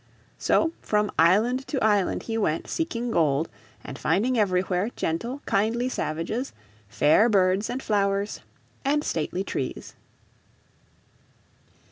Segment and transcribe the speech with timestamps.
[0.39, 3.49] So from island to island he went seeking gold,
[3.83, 6.53] and finding everywhere gentle, kindly savages,
[6.89, 8.41] fair birds and flowers,
[8.83, 9.93] and stately trees.